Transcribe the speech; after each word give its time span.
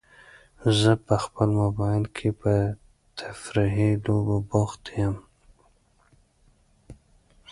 زه 0.79 0.91
په 1.05 1.15
خپل 1.23 1.49
موبایل 1.61 2.03
کې 2.15 2.29
په 2.41 2.53
تفریحي 3.19 3.91
لوبو 4.05 4.37
بوخت 4.49 4.83
یم. 4.99 5.15